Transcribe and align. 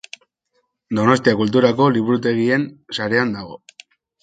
Donostia 0.99 1.35
Kulturako 1.41 1.87
liburutegien 1.99 2.67
sarean 2.99 3.39
dago. 3.39 3.63